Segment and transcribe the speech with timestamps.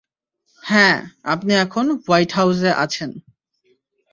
[0.63, 0.97] হ্যাঁ,
[1.23, 3.11] আপনি এখন হোয়াইট হাউসে আছেন!